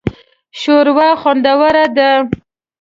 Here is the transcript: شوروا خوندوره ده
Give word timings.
شوروا 0.61 1.09
خوندوره 1.21 1.83
ده 1.95 2.09